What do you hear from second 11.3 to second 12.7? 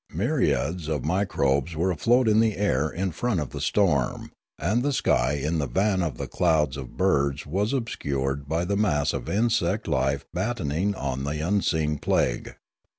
unseen plague.